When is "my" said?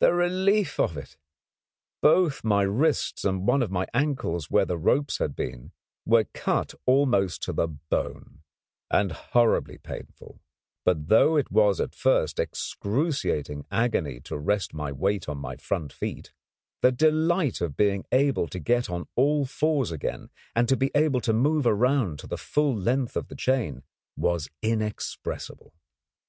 2.42-2.62, 3.70-3.86, 14.74-14.90, 15.38-15.54